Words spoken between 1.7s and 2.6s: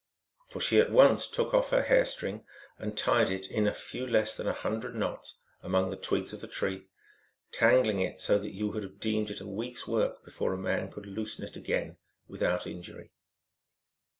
hair string 1